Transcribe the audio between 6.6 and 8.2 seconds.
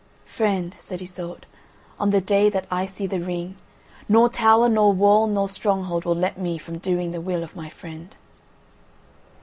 doing the will of my friend."